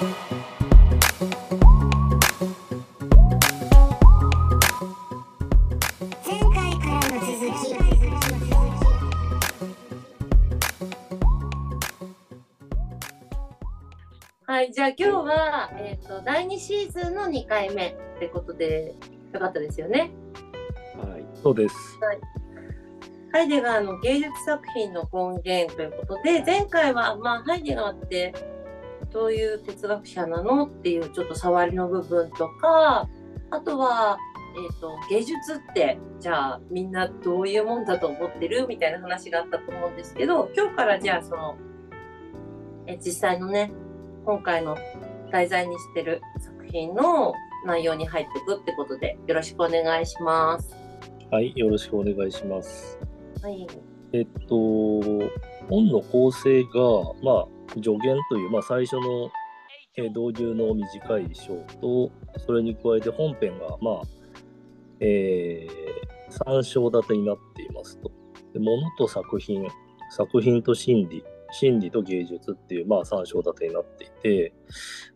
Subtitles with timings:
[0.00, 0.08] 前
[6.54, 7.76] 回からの続き
[14.46, 18.94] はい、じゃあ今日は、えっ、と、第2シーズンの2回目ってことで、
[19.34, 20.12] よかったですよね。
[20.96, 21.76] はい、そうです。
[23.32, 28.32] ハイデガーの芸術作品の根源ということで、前回は、まあ、ハイデガーって
[29.12, 33.08] どういう哲学者なのっていうちょっと触りの部分とか、
[33.50, 34.18] あとは、
[34.56, 41.56] えっ、と、芸術って、じゃあみんなどういうもんだと思ってるみたいな話があったと思うんですけど、今日からじゃあその、
[42.86, 43.72] え実際のね、
[44.24, 44.76] 今回の
[45.30, 47.34] 題材にしてる作品の
[47.64, 50.76] 内容に入っていくってことで、よろしくお願いします。
[51.30, 52.98] はい、よろしくお願いします。
[53.42, 53.66] はい。
[54.12, 55.00] えっと、
[55.68, 56.70] 本の構成が、
[57.22, 59.30] まあ、助言という、まあ、最初の、
[59.96, 64.02] え導入の短い章と、それに加えて本編が、まあ、
[65.00, 68.10] えー、3章立てになっていますと。
[68.52, 69.66] で物と作品、
[70.10, 74.52] 作品と心理、心理と芸術っていう、まあ、3章立てになっていて、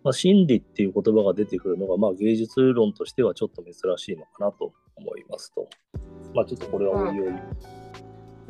[0.02, 5.68] まあ、心理っていう言葉が出てくるのが、まあ、芸術論としてはちょっと珍しいのかなと思いますと。
[6.34, 7.33] まあ、ちょっとこれはおいおい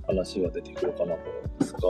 [0.07, 1.81] 話が出てくるかなと思うんですが、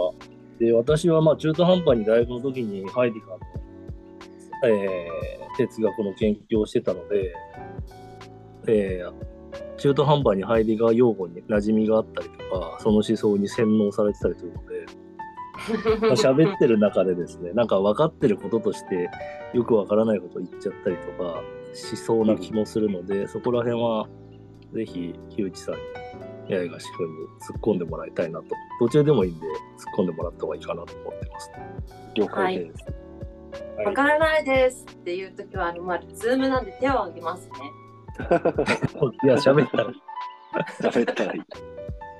[0.59, 3.39] で私はまあ中途半端に大学の時にハイディガー
[4.71, 7.33] の、えー哲学の研究をしてたので、
[8.67, 9.35] えー
[9.77, 14.87] 中途半端にハイディガー用語に馴染みがあったりとか、その思想に洗脳されてたりするので、
[16.01, 19.11] まあ 喋ってる中でですね、なんか分かってることとして
[19.53, 24.09] よく分からないことを言っちゃったりとかしそうな気もするので、そこら辺は
[24.75, 25.81] ぜひ木内さんに、
[26.49, 28.47] 八重樫君に突っ込んでもらいたいなと。
[28.81, 29.55] 途中でもいいんで突っ
[29.99, 31.51] 込んでもらった方がいいかなと思ってます。
[32.15, 32.85] 了解です。
[32.85, 33.05] はい
[33.85, 37.55] わからないですっていう時は、あの、まあ、 Zoom なんで手を挙げますね。
[39.25, 39.93] いや、喋ったら。
[40.81, 41.43] 喋ったらいい。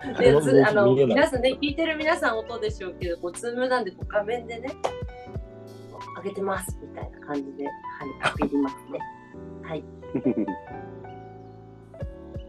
[0.19, 4.69] で、あの、皆さんね、聞いてる皆さん音でしょうけど、こう、 Zoom なんで、こう、画面でね、
[6.19, 7.73] 上げてますみたいな感じで、はい、
[8.23, 8.99] アピりますね。
[9.63, 9.85] はい。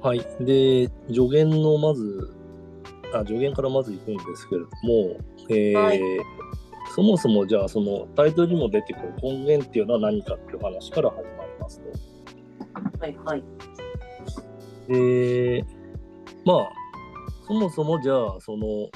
[0.05, 0.19] はい。
[0.39, 2.31] で、助言のまず、
[3.11, 5.17] あ助言からまず行くんですけれども、
[5.49, 5.99] えーはい
[6.93, 11.89] そもそもじゃあそのタイトルにも出てくる根源っていうのは何かっていう話から始まりますと。
[12.99, 13.43] はい、はい。
[14.87, 15.65] で、
[16.45, 16.71] まあ、
[17.47, 18.87] そもそもじゃあ、その、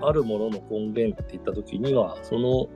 [0.00, 2.68] あるものの根源って言ったときには、その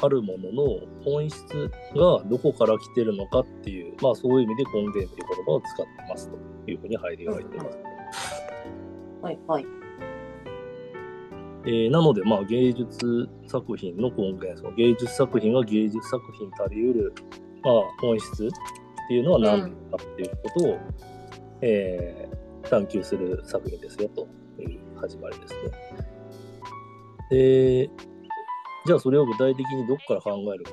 [0.00, 7.78] あるものの本質がどこから来てるのかっていう、まあそういう意味で根源っていう言葉を使ってますというふうにハイデガーは言ってます。
[9.22, 9.66] はい、はい。
[11.66, 17.14] えーなので、まあ芸術作品の根源、その芸術作品が芸術作品たり得る、
[17.62, 18.48] まあ本質っ
[19.08, 20.78] ていうのは何かっていうことを、
[21.60, 24.28] えー探求する作品ですよと
[24.62, 25.60] いう始まりですね。
[27.30, 27.90] で、
[28.86, 30.72] じゃあそれを具体的にどこから考えるか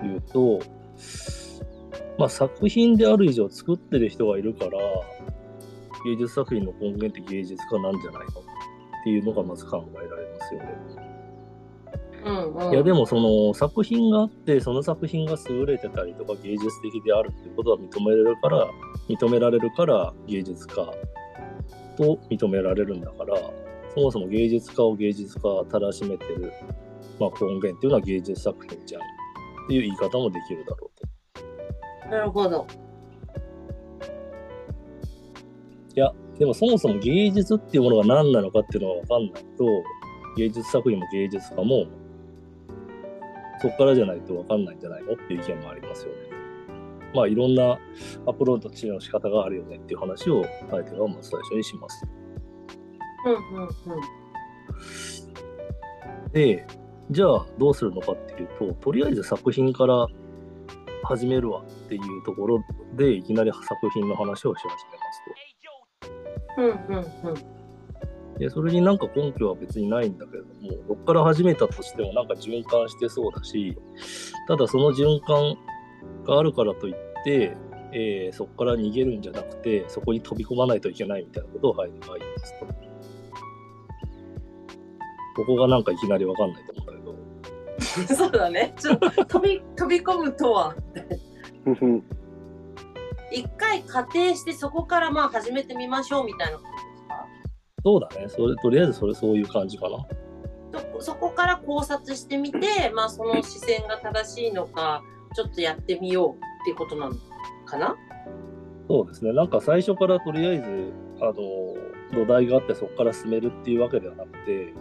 [0.00, 0.60] というと、
[2.18, 4.70] まあ作品である以上作ってる人がいるから、
[6.04, 11.12] 芸術作品の根源って芸術家なんじゃないのっていうのがまず考えられますよね。
[12.24, 12.72] うん、うん。
[12.72, 18.68] いやでもその作品があってその作品が優れてたりとか芸術的であるっていうことは認められるから
[19.08, 20.74] 認められるから芸術家
[21.96, 23.36] と認められるんだから
[23.94, 26.52] そもそも芸術家を芸術家たらしめてる、
[27.18, 29.04] まあ、根源っていうのは芸術作品じゃんっ
[29.68, 30.91] ていう言い方もできるだろうと。
[32.12, 32.66] なるほど。
[35.94, 39.64] いやでもそもそも芸術っていうものが何なのかっていうのが分かんないと
[40.36, 41.86] 芸術作品も芸術家も
[43.62, 46.18] そこからじゃないと分かんないんじゃないのっていう意見もありますよね。
[47.14, 47.78] まあいろんな
[48.26, 52.06] アプローチの仕方があるよねっていう話を相手がまず最初にします。
[53.24, 53.68] うん、うん、う
[56.28, 56.32] ん。
[56.32, 56.66] で、
[57.10, 60.06] じゃあどうするのかっていうと、とりあえず作品から
[61.04, 62.64] 始めるわっていうところ
[62.94, 66.12] でいきなり作品の話をし始めますと。
[66.58, 68.38] うん、うん、うん。
[68.38, 73.76] で、それになんか根拠は別にないんだけれども、どっから始めたとしてもなんか循環してそうだし、
[74.48, 75.56] ただその循環
[76.24, 76.94] があるからといっ
[77.24, 77.56] て、
[77.92, 82.66] えーそこから逃げるんじゃなくて、そこに飛び込まないといけないみたいなことをハイデガーは言いますと。
[85.34, 86.91] ここがなんかいきなりわかんないと思うんだけど、
[88.14, 88.74] そうだね。
[88.78, 90.74] ちょっと飛び、飛び込むとは。
[93.30, 97.26] 一回仮定してそこからまあ始めてみましょうみたいなことですか？
[97.84, 98.28] そうだね。
[98.28, 99.98] それ、とりあえずそれ、そういう感じかな。
[101.00, 105.02] そそこから考察してみて、まあ、その視線が正しいのか
[105.34, 107.14] ちょっとやってみようっていうことなの
[107.66, 107.96] かな？
[108.88, 109.32] そうですね。
[109.32, 111.34] なんか最初からとりあえず、あの、
[112.12, 114.74] 土台があってそこから進めるっていうわけではなくて、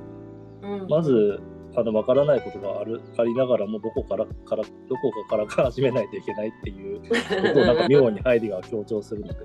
[0.61, 1.39] うんまず、
[1.75, 7.07] あの、わからないことがある、ありながらも、どこから、から、どこかからか始めないといけないっていう こ
[7.53, 9.35] とを、なんか妙にハイデガーは強調するので、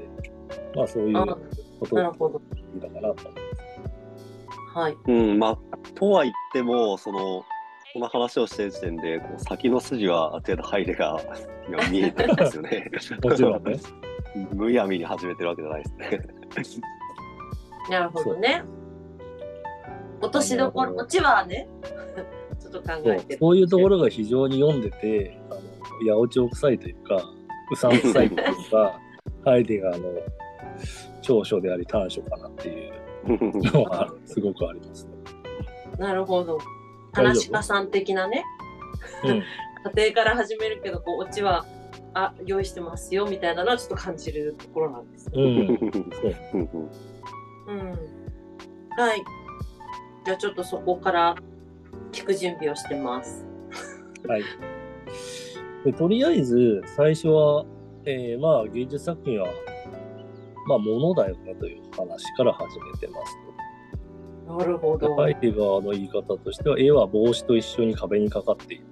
[0.75, 1.27] まあそういうあ
[1.79, 1.97] こと。
[1.97, 3.27] だかなと思います。
[4.75, 4.97] はい。
[5.07, 5.59] うん、まあ、
[5.95, 7.45] とは言っても、その、
[7.93, 11.19] この話をしてる時点で、こう先の筋はある程度ハイデが
[11.91, 12.91] 見えてるんですよね。
[13.25, 13.79] もちろんね。
[14.53, 16.83] むやみに始めてるわけじゃないですね。
[17.91, 18.63] なるほどね。
[20.21, 21.69] 落としどころ、落ちはね、
[22.61, 23.39] ちょっと考そうえてる。
[23.39, 25.61] そういうところが非常に読んでて、あの
[26.15, 27.23] 八百長臭いというか、
[27.71, 29.01] うさんくさいというか、
[29.45, 30.09] ハイデガーの
[31.23, 35.13] 長所であり短所かなっていうのは すごくありますね。
[35.99, 36.59] なるほど。
[37.13, 38.45] 話家さん的なね、
[39.25, 39.43] うん、
[39.97, 41.65] 家庭から始めるけど、こう、オチは、
[42.13, 45.33] あ、用意してますよ、みたいなのはちょっと感じるところなんですね。
[45.37, 46.91] うん、そううんうん
[47.69, 47.91] うん。
[48.99, 49.25] はい。
[50.27, 51.37] じゃあちょっとそこから
[52.11, 53.47] 聞く準備をしてます。
[54.27, 54.43] はい。
[55.85, 57.65] でとりあえず、最初は、
[58.05, 59.47] えーまあ、芸術作品は、
[60.67, 63.39] まあ、ものだよねという話から始めてます
[64.49, 65.07] なるほと。
[65.07, 65.15] ど。
[65.15, 68.85] ハイデガーの言い方としては、絵は帽子と一緒に壁にかかっている。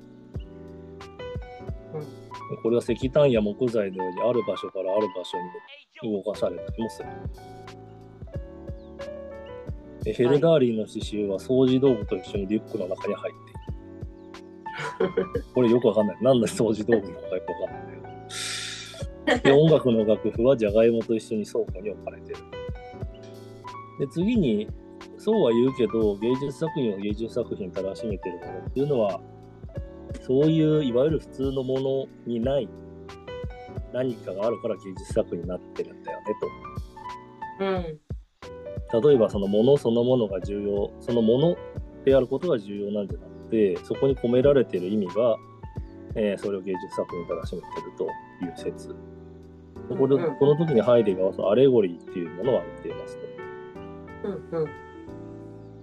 [1.95, 2.25] うん
[2.63, 5.37] これは石炭や木材のようにある場所からある場所
[6.07, 7.09] に動かされたりもする。
[10.05, 15.45] でヘルダーリンの刺繍は掃除道具と一緒にリュックの中に入っている。
[15.55, 16.19] これよくわかんない。
[16.21, 19.51] なんで掃除道具なのかよくわかんないんだけど。
[19.51, 22.39] で音楽の楽譜はジャガイモと一緒に倉庫に置かれてる。
[23.99, 24.69] で次に、
[25.17, 29.21] そうは言うけど、芸術作品を芸術作品たらしめてるものっていうのは、
[30.21, 32.69] そういういわゆる普通のものにない
[33.93, 36.25] 何かがあるから芸術作品になってるんだよね
[37.59, 38.04] とうん。
[38.91, 39.01] と。
[39.01, 41.57] 例えばそのものそのものが重要、そのもの
[42.05, 45.37] であることが重要なんじゃなくて、そこに込められている意味が、
[46.17, 48.05] えーそれを芸術作品にたらしめてると
[48.45, 48.89] いう説。
[49.89, 53.23] でこれうんうんこの時にハイデガーはそのアレゴリーっていうものを挙げていますと。
[54.29, 54.69] うんうん。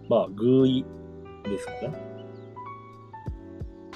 [0.09, 0.85] まあ、偶意
[1.43, 2.11] ですかね。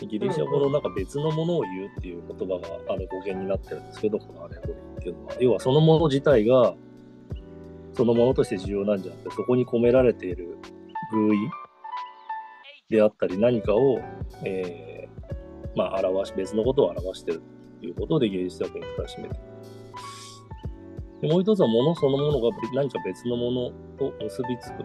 [0.02, 5.34] ギリシャ語のなんか別のものを言うっていう言葉があの語源になってるんですけど、このアレゴリーっていうのは。
[5.40, 6.76] 要はそのもの自体が
[7.96, 10.58] そのものとして重要なんじゃなくて、そこに込められている
[11.12, 11.40] 偶意
[12.90, 14.00] であったり何かを、
[14.44, 17.42] えーまあ、表し、別のことを表してる
[17.80, 19.38] ということで芸術作品に楽しめている。
[21.22, 24.84] でもう一つはものそのものが何か別のものと結びつく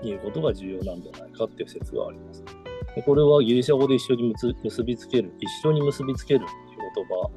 [0.00, 2.44] ということが重要なんじゃないかっていう説があります。
[2.94, 7.30] でこれはギリシャ語で一緒に結びつける、一緒に結びつけるっていう言葉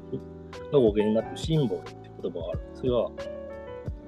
[0.72, 3.10] が語源になってシンボルっていう言葉があるんですが、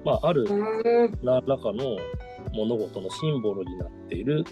[0.09, 1.19] まあ、あるうん。
[1.23, 1.97] 何らかの
[2.53, 4.43] 物事のシンボルになっている、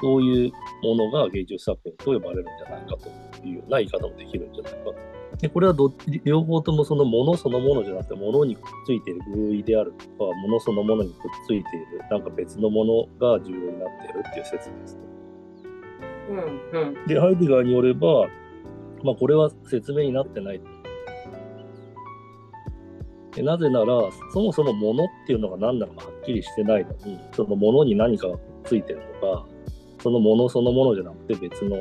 [0.00, 0.52] そういう
[0.82, 4.94] ものが芸術作品と呼ばれるんじゃないかというような言い方もできるんじゃないかと。
[5.38, 5.92] でこれはど
[6.24, 15.00] 両方ともそのものそのものじゃなくて、ものにくっついている偶意であるとか、ものそのものにくっついている、なんか別のものが重要になっているっていう説ですね。
[16.30, 17.06] うんうん。
[17.06, 18.28] で、ハイデガーによれば、
[19.04, 20.60] まあ、これは説明になってない。
[23.36, 23.86] でなぜなら、
[24.32, 29.46] そもそも物っていうのが何なのかはっきりしてないのに、その物に何かがついてるとか、
[30.02, 31.76] その物そのものじゃなくて別の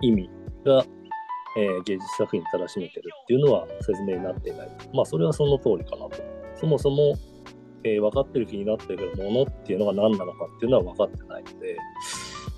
[0.00, 0.30] 意味
[0.64, 0.86] が、
[1.58, 4.70] えー芸術作品にたらしめてるっていうのは説明になっていない。
[4.94, 6.22] まあ、それはその通りかなと。
[6.54, 7.14] そもそも、
[7.84, 11.76] えー分かってる気になってるけど、物っていうのが何なのかっていうのは分かってないので、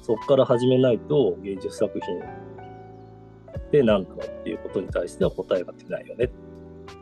[0.02, 6.30] そこから始めないと芸術作品って何なのっていうことに対しては答えが出ないよね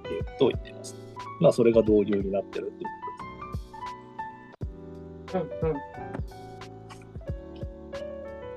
[0.07, 0.95] っていうことを言っています。
[1.41, 2.91] まあそれが導入になってるっていう
[5.33, 5.49] こうんうん。
[5.51, 6.35] とです。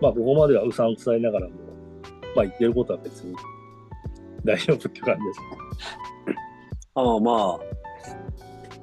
[0.01, 1.53] まあここまではうさんくさいながらも、
[2.35, 3.35] まあ言ってることは別に
[4.45, 5.39] 大丈夫っていう感じです。
[6.95, 7.59] ああまあ、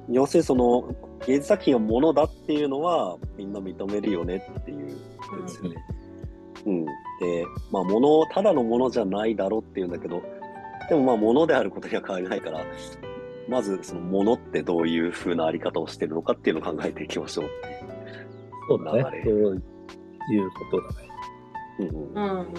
[0.09, 0.95] 要するにその
[1.25, 5.75] 芸術作品はものだっていうのはみんな認めるよねっていうことですよね。
[6.65, 6.85] うん。
[6.85, 6.91] で、
[7.71, 10.21] まあ、もの、ただのものじゃないだろうっていうんだけど、
[10.89, 12.63] でもまあ、ものであることには変わりないから、
[13.47, 17.49] まずそのものってどういう風なあり方をしてるのかっていうのを考えていきましょう。
[18.69, 19.23] そうだね。
[19.23, 21.09] そういうことだね。
[21.79, 22.53] うんうん。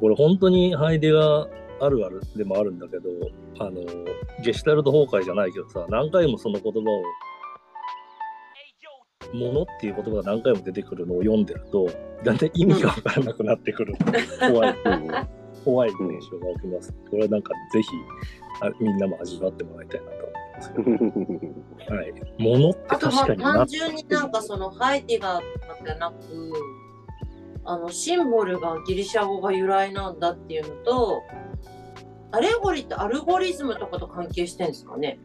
[0.00, 1.48] これ本当にハイデガー
[1.80, 3.08] あるあるでもあるんだけど、
[3.60, 3.82] あの、
[4.42, 7.02] ゲシュタルト崩壊じゃないけどさ、何回もその言葉を
[9.34, 11.88] ものっていう言葉が何回も出てくるのを読んでると、
[12.24, 13.94] だんだん意味がわからなくなってくる。
[14.40, 15.35] 怖い、うん
[15.66, 15.98] 怖い現
[16.30, 16.94] 象が起きます。
[17.10, 17.88] これはなんかぜひ
[18.62, 20.78] あみんなも味わってもらいたいなと思いますけ
[21.90, 21.96] ど。
[21.96, 22.12] はい。
[22.38, 26.52] ものってあとまあ確かにな単純になんかそのハイディガーとかじゃなく、
[27.64, 31.24] あのシンボルがギリシャ語が由来なんだっていうのと、
[32.30, 35.18] アレゴリってアルゴリズムとかと関係してんですかね？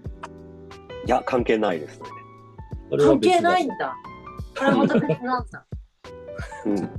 [1.05, 2.05] いや、関係ないですね。
[2.98, 3.95] 関係ないんだ。
[4.57, 5.65] これはまた別なんだ。
[6.65, 6.89] うん。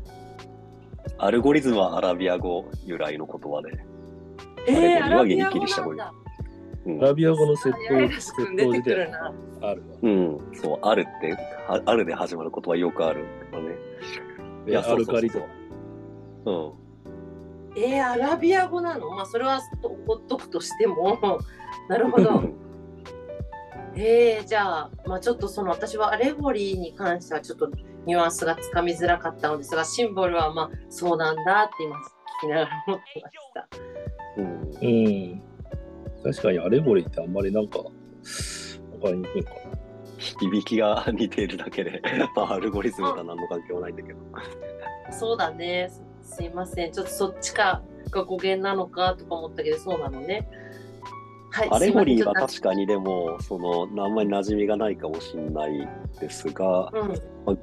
[1.22, 3.70] アルゴリズムはアラビア語由来の言葉で。
[4.66, 6.12] えー、アラビア語なんだ。
[6.84, 9.32] うんアラビア語の窃やや盗らしく窃出てく盗時代るな。
[9.62, 9.96] あるわ。
[10.02, 11.36] うん、そう、あるって、
[11.68, 13.76] ああるで始まる言葉よくあるからね。
[14.66, 15.48] いやアルカリとそう
[16.44, 16.76] そ
[17.76, 17.80] ううん。
[17.80, 19.08] えー、アラビア語なの？
[19.10, 19.60] まあそれは
[20.08, 21.38] ほっとくとしても、
[21.88, 22.42] なるほど。
[23.94, 27.70] えー、じゃあ、まあちょっとその私はアレゴリーに関してはちょっと
[28.06, 32.00] ニュアンスがつかみづらかったのですが、シンボルはまあそうなんだって今聞
[32.42, 33.68] きながら思ってました。
[34.38, 35.42] うんうん。
[36.24, 37.90] 確かにアレゴリーってあんまりなんか、わか
[39.06, 39.52] りにくいか
[40.18, 42.00] 響きが似ているだけで、
[42.36, 44.20] まあ、アルゴリズムとは何の関係もないんだけど。
[45.10, 45.90] そうだね。
[45.90, 46.02] す
[46.36, 46.92] すいません。
[46.92, 50.48] ちょっとそっちかが語源なのかとか思ったけど、そうなのね。
[51.52, 51.68] はい。
[51.70, 57.08] アレゴリーは確かにでも、その、あんまり馴染みがないかもしれないですが、うん。
[57.46, 57.54] まあ、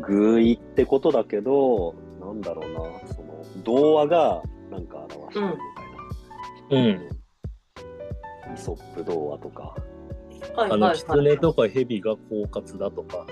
[0.00, 5.52] ぐ具意ってことだけど、なんだろうな、その、童話がなんか表してるみ
[6.70, 6.82] たいな。
[6.82, 6.88] な。
[6.88, 8.54] うん。
[8.54, 9.74] イソップ童話とか。
[10.56, 10.98] あの、はいはいはい。
[10.98, 13.26] 狐とか蛇が狡猾だとか、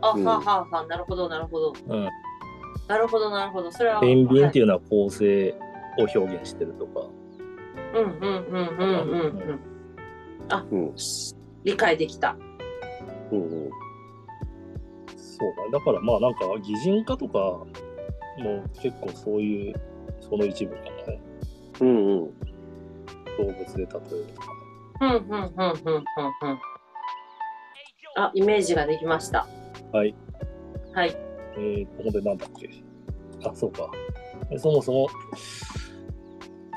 [0.00, 1.72] あ、うんはあはあはあ、なるほど、なるほど。
[1.88, 2.08] うん。
[2.88, 3.72] なるほど、なるほど。
[3.72, 4.00] それは。
[4.00, 4.64] 天秤っていう。
[4.64, 5.54] いうのは構成
[5.98, 7.08] を表現してるとか。
[7.96, 9.60] うんうんうんうんうん。
[10.50, 10.94] あ、うん
[11.64, 12.36] 理解できた。
[13.32, 13.70] うんうん。
[15.16, 15.78] そうだ。
[15.78, 17.66] だからまあなんか擬人化とかも
[18.80, 19.74] 結構そういう、
[20.20, 21.20] その一部かもね。
[21.80, 22.40] うんうん。
[23.38, 24.48] 動物で例えるとか。
[25.00, 26.02] うんうんうんうんうん
[26.50, 26.58] うん。
[28.16, 29.46] あ、イメージができました。
[29.92, 30.14] はい。
[30.94, 31.16] はい。
[31.58, 32.70] えー、ここでなんだっけ。
[33.46, 33.90] あ、そうか。
[34.58, 35.08] そもそも、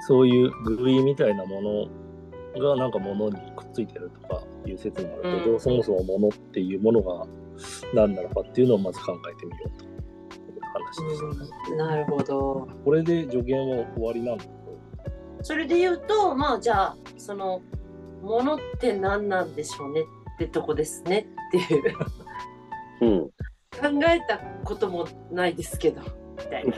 [0.09, 7.27] そういうグイみたいなものがなんか物にくっついてるとかいう説もあるけど、うんそもそも物っていうものが
[7.93, 9.87] 何なのかっていうのをまず考えてみようとい
[10.57, 12.67] う話でなるほど。
[12.83, 14.49] これで助言は終わりなんだけ
[15.43, 17.61] それで言うと、まあじゃあ、その、
[18.23, 21.95] ものって何なんでしょうねってとこですねっていう。
[23.01, 23.19] うん。
[23.21, 26.73] 考えたこともないですけど、みたいな。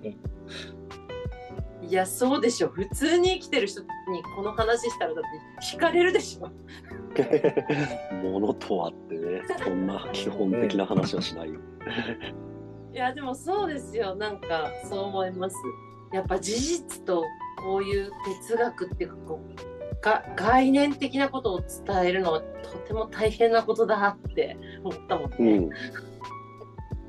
[1.84, 1.90] ど。
[1.90, 2.68] いや、そうでしょ。
[2.68, 3.88] 普通に生きてる人に
[4.36, 5.24] この話したらだっ
[5.60, 6.50] て惹かれるでしょ。
[8.22, 11.60] ものとはってね、そんな基本的な話はしないよ。
[12.92, 14.14] いや、でもそうですよ。
[14.14, 15.56] なんか、そう思います。
[16.12, 17.24] やっぱ事実と
[17.56, 25.36] こういう哲学っていうかこうが概念的なことを伝えるのはとても大変なことだって思ったもんね。
[25.38, 25.70] うん。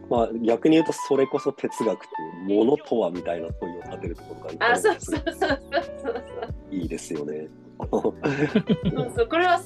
[0.10, 2.08] まあ逆に言うとそれこそ哲学っ
[2.46, 5.60] ていうものとはみたいな問いを立てるところがあ、そうそうそうそう
[6.04, 6.24] そう。
[6.72, 7.48] いいですよね。
[7.92, 9.60] そうそうこれは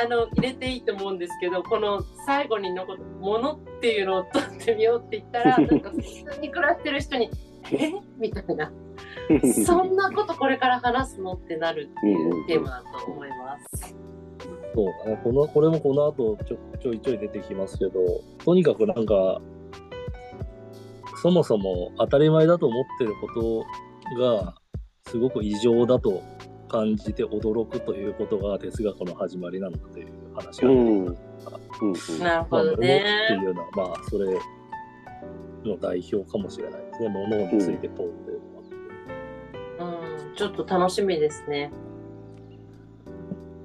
[0.00, 7.30] あの入れていいと思うんですけどこの最後に残る「もの」っていうのを取ってみようって言ったら なんか普通に暮らしてる人に
[7.72, 7.92] 「え？
[8.16, 8.72] みたいな
[9.66, 13.96] 「そんなことこれから話すの?」ってなるっていうテーマだと思います。
[14.74, 15.18] そう。
[15.24, 18.00] この、これもこの後ちょちょいちょい出てきますけど、
[18.44, 19.40] とにかくなんか、
[21.22, 24.54] そもそも当たり前だと思ってることが、
[25.06, 26.22] すごく異常だと
[26.68, 30.76] 感じて驚くということが哲学の始まりなんだという話が、うん。
[30.76, 31.06] うん。
[31.06, 32.18] うん。
[32.18, 33.40] なるほどまあ物ってね。
[33.42, 34.38] いうのは、まあ、それ
[35.64, 37.08] の代表かもしれないですね。
[37.08, 38.40] 物について問うという
[39.78, 39.96] のは。
[40.28, 41.70] うん、ちょっと楽しみですね。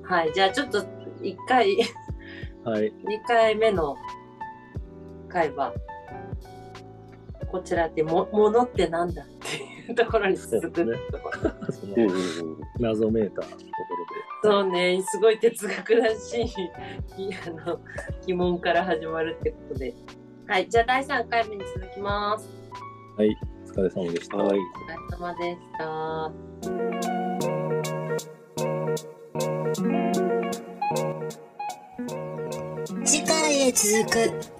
[0.03, 1.77] はい、じゃあちょっと1回
[2.63, 2.91] はい。
[2.91, 2.93] 2
[3.27, 3.97] 回目の
[5.27, 5.73] 回は
[7.53, 11.71] こちらでも「ものってなんだ?」っていうところに続くってところ。
[11.71, 11.93] その。
[12.81, 13.53] 謎めいたとこ
[14.41, 16.49] そうね、すごい哲学らしい
[17.47, 17.79] あの
[18.25, 19.93] 疑問から始まるってことで。
[20.47, 22.49] はい、じゃあ第3回目に続きます。
[23.17, 23.37] ろで。
[23.67, 24.37] お疲れ様でした。
[24.37, 24.59] はい。
[24.59, 26.31] お疲れ様でした。
[33.05, 34.52] 次回へ続く。